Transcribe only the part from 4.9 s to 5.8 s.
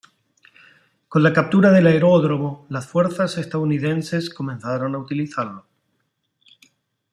a utilizarlo.